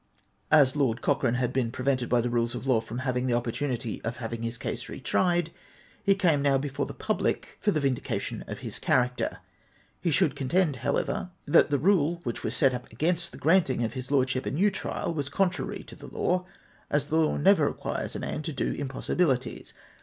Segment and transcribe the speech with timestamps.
[0.49, 4.03] As Lord Cochrane had been prevented by the rules of law from having the opportunity
[4.03, 5.51] of having his case re tried,
[6.03, 9.41] he now came before the public for the vindication of his character.
[10.01, 13.89] He should contend, however, that the rule which was set up against the granting to
[13.89, 16.45] his Lordship a new trial was contrary to the law,
[16.89, 19.71] as the law never requires a man to do impossibilities.